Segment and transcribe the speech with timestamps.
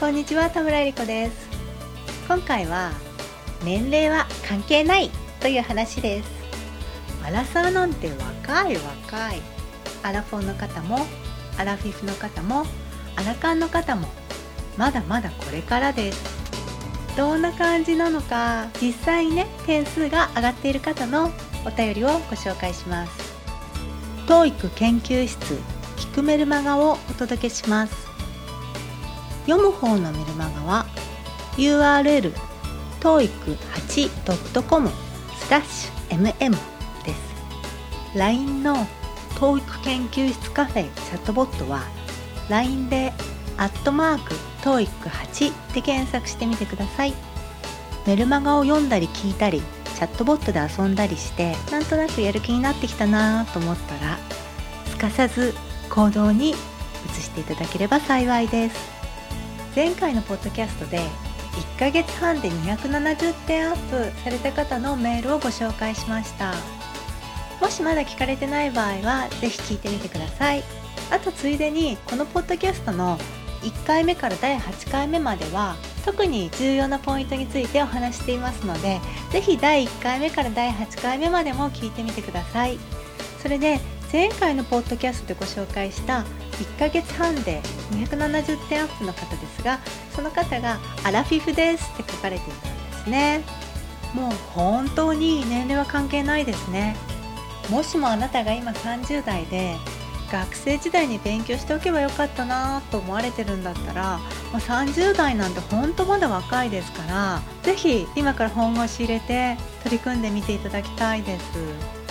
[0.00, 1.48] こんにちは田村えり子です。
[2.26, 2.90] 今回は
[3.64, 5.08] 年齢は関係ない
[5.40, 6.30] という話です。
[7.24, 9.40] アラサーなんて若い若い。
[10.02, 10.98] アラフォーの方も
[11.56, 12.66] アラフィフの方も
[13.16, 14.08] アラカンの方も
[14.76, 16.22] まだまだこれからです。
[17.16, 21.30] どんな感じなのか実際にね点数が上がっている方の
[21.64, 23.32] お便りをご紹介します。
[24.26, 25.54] TOEIC 研究室
[25.96, 28.13] 聞くメルマガをお届けします。
[29.46, 30.86] 読む方のメルマガは
[31.56, 32.32] URL
[33.00, 34.90] toeic8.com
[35.38, 36.50] スラッシュ mm
[37.04, 38.18] です。
[38.18, 38.86] LINE の
[39.36, 41.82] TOEIC 研究室カフェチャットボットは
[42.48, 43.12] LINE で
[43.56, 47.14] アットマーク TOEIC8 で検索してみてください。
[48.06, 49.62] メルマガを読んだり聞いたり
[49.94, 54.18] チャットボットで遊んだりしてなんとなくやる気になってきたなと思ったら
[54.86, 55.54] すかさず
[55.88, 56.54] 行動に移
[57.22, 58.93] していただければ幸いです。
[59.74, 63.76] 前回のポッドキャストで1ヶ月半で270点アッ
[64.12, 66.54] プされた方のメールをご紹介しました。
[67.60, 70.62] もしまだ聞かれてない場合は是非聞いてみてください。
[71.10, 73.18] あとついでにこのポッドキャストの
[73.62, 79.00] 1回目から第8回目までは特に重要なポイントについてお話していますので
[79.32, 82.78] 是非第1回目から第8回目までも聞いてみてください。
[83.42, 83.80] それで
[84.12, 87.60] 前回のポッドキャストでご紹介した1ヶ月半で
[87.92, 89.80] 270点アップの方ですが
[90.14, 93.44] その方がアラフィフですって書かれていたんですね。
[94.14, 96.96] もう本当に年齢は関係ないですね。
[97.68, 99.76] もしもあなたが今30代で
[100.30, 112.03] 学生時代に勉強しておけばよかったなと思われてるんだったらもう30代なんて本当まだ若いですから是非今から本腰入れて取り組んでみていただきたいです。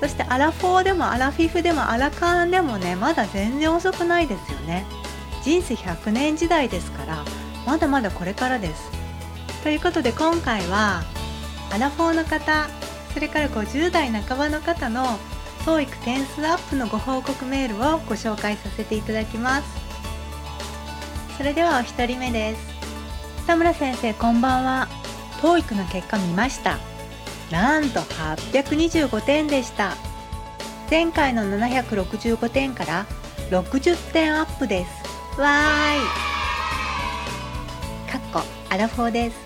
[0.00, 4.84] そしてアラフォーでもアラフィフでもアラカンでもねまだ全然遅くないですよね。
[5.42, 7.24] 人生100年時代ですから
[7.66, 8.90] まだまだこれからです。
[9.62, 11.02] ということで今回は
[11.72, 12.68] アラフォーの方
[13.14, 15.18] それから50代半ばの方の
[15.64, 19.68] TOEIC 点数アップのご報告メールをご紹介させていただきます。
[21.38, 22.74] それではお一人目です。
[23.46, 24.88] 田村先生こんばんは。
[25.40, 26.93] TOEIC の結果見ました。
[27.54, 29.96] なんと825点でした。
[30.90, 33.06] 前回の765点から
[33.50, 35.40] 60点アップです。
[35.40, 35.98] わー
[38.08, 38.10] い。
[38.10, 39.36] かっこアラフォーです。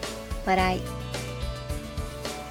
[0.47, 0.81] 笑い。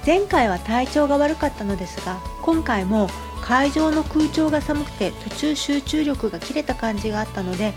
[0.06, 3.08] 前回は体調が悪かったのですが今回も
[3.42, 7.72] 会場の空調が寒くて途中集中力が切れた感じがあったので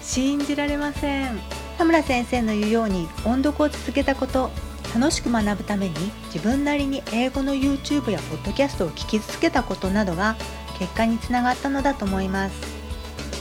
[0.00, 1.40] 信じられません。
[1.78, 4.52] 田村先生の言うように音読を続けたこと
[4.94, 5.94] 楽しく学ぶために
[6.32, 10.36] 自分なりに英語の YouTube やポッドキャストを聞き続けたことなどが
[10.78, 12.54] 結果につながったのだと思います。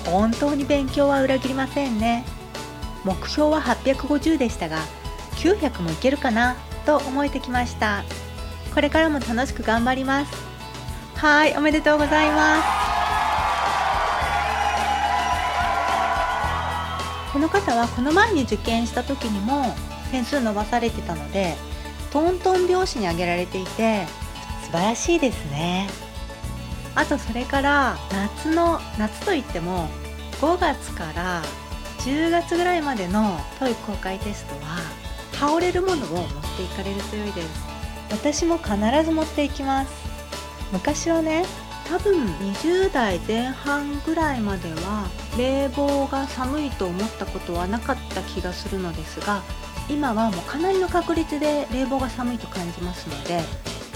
[0.06, 2.26] 本当に勉強は裏切りませんね。
[3.06, 4.80] 目標は850でしたが
[5.36, 6.56] 900もいけるかな？
[6.86, 8.04] と思えてきました。
[8.74, 10.34] これからも楽しく頑張ります。
[11.16, 12.64] はいおめでとうございます。
[17.32, 19.76] この方はこの前に受験した時にも
[20.14, 21.56] 点数伸ばされてたので
[22.12, 24.06] トントン拍子に上げられていて
[24.64, 25.90] 素晴らしいですね。
[26.94, 29.90] あとそれから夏の夏といっても
[30.40, 31.42] 5月から
[32.02, 34.78] 10月ぐらいまでのトイ公開テストは
[35.40, 37.48] 羽織れるものを持っていかれると良いです。
[38.12, 39.92] 私も必ず持っていきます。
[40.72, 41.46] 昔はね
[41.90, 49.42] 多分20代前半ぐらいまでは冷房が寒いと思ったことはなかった気がするのですが
[49.90, 53.42] 今はもうかなりの確率で冷房が寒いと感じますので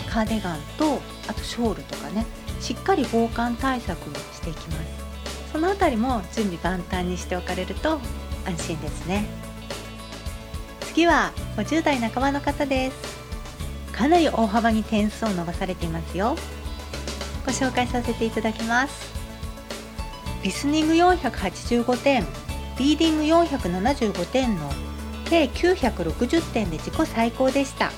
[0.09, 2.25] カーディガンとあとショールとかね
[2.59, 5.07] しっかり防寒対策をしていきます。
[5.51, 7.99] そのあたりも準備万端にしておかれると
[8.45, 9.25] 安心ですね。
[10.81, 13.17] 次は50代半ばの方です。
[13.91, 16.35] かなり大幅に点数を伸ばされていますよ。
[17.45, 19.13] ご紹介させていただきます。
[20.43, 22.25] リスニング485点
[22.77, 24.69] リーディング475点の
[25.29, 27.91] 計960点で自己最高でした。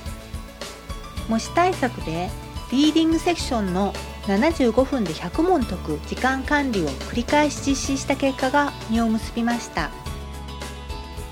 [1.27, 2.29] 模試対策で
[2.71, 3.93] リーディングセクションの
[4.27, 9.89] 75分で100問解く時間管理を繰り返し実施した結果が実を結びました。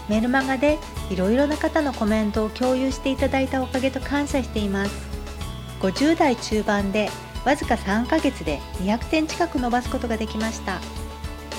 [0.09, 0.77] メルマガで
[1.09, 4.91] いろいろな方のコメントを共有していただいたおかげと感謝しています。
[5.81, 7.09] 50代中盤で
[7.45, 10.79] わずか3ヶ月で200点近く伸ばすことができました。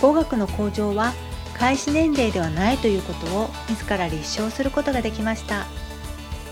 [0.01, 1.13] 語学の向上は
[1.59, 5.67] 開始年齢ではないということを自ら立証することができました。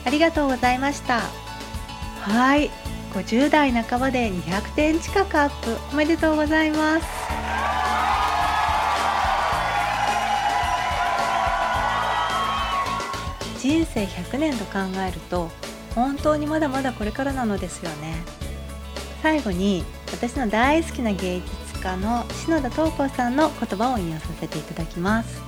[0.04, 1.20] ありがとうございました。
[2.20, 2.70] はい。
[3.14, 5.76] 50代半ばで200点近くアップ。
[5.92, 7.06] おめでとうございます。
[13.60, 15.50] 人生100年と考えると
[15.94, 18.14] 本当にまだまだこれからなのですよね。
[19.22, 25.40] 最後に私の大好きな芸術家の篠田東光さんの言葉を引用させていただきます。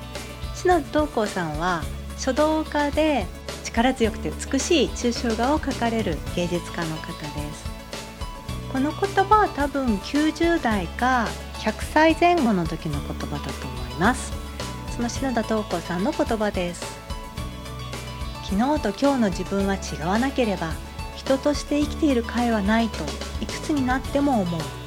[0.54, 1.82] 篠田東光さんは
[2.16, 3.26] 書道家で
[3.64, 7.68] 力強くて美しい抽象画を描かれる芸術家の方です。
[8.72, 14.32] この言葉は多分90代か100歳前後の時の言葉だと思います。
[14.94, 16.98] その篠田東光さんの言葉です。
[18.44, 20.72] 昨日と今日の自分は違わなければ
[21.16, 23.04] 人として生きている甲斐はないと
[23.42, 24.77] いくつになっても思う。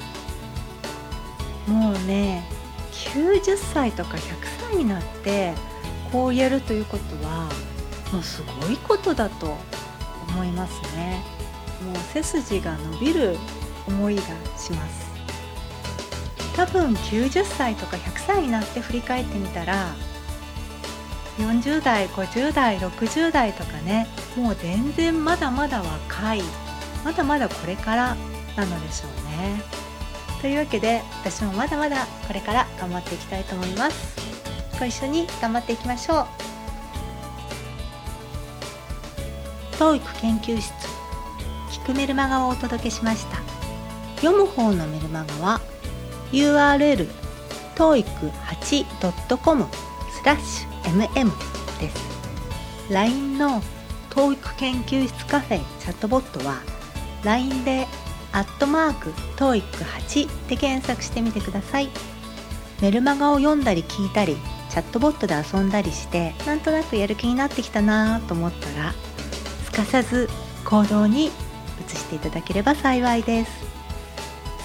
[1.67, 2.43] もうね
[2.91, 4.21] 90歳とか100
[4.69, 5.53] 歳になって
[6.11, 7.49] こう言えるということは
[8.11, 9.57] もうすごいことだと
[10.29, 11.23] 思いますね。
[11.85, 13.37] もう背筋が伸びる
[13.87, 14.21] 思いが
[14.57, 15.11] します。
[16.55, 19.93] 多分90歳とか100歳になって振り返ってみたら
[21.37, 26.41] 40代50代60代とかねもう全然まだまだ若い
[27.05, 28.15] まだまだこれから
[28.57, 29.63] なのでしょうね。
[30.41, 34.19] というわけで私もまだまだこれから頑張っていきたいと思います。
[34.79, 36.25] ご一緒に頑張っていきましょう。
[39.77, 40.73] TOEIC 研究室
[41.69, 43.37] 聞くメルマガをお届けしました。
[44.15, 45.61] 読む方のメルマガは
[46.31, 47.07] URL
[47.75, 49.65] toeic8.com
[50.11, 51.31] スラッシュ MM
[51.79, 52.91] です。
[52.91, 53.61] LINE の
[54.09, 56.61] TOEIC 研究室カフェチャットボットは
[57.23, 57.87] LINE で
[58.33, 61.89] アットマーク TOEIC8 で検索してみてください。
[62.81, 64.37] メルマガを読んだり聞いたり
[64.69, 68.93] チャットボットで遊んだりしてなんとなくやる気になってきたなと思ったら
[69.63, 70.29] すかさず
[70.65, 71.29] 行動に移
[71.89, 73.51] していただければ幸いです。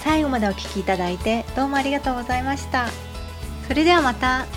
[0.03, 2.87] 最後までお聴きいただいてどうもありがとうございました。
[3.67, 4.56] それではまた。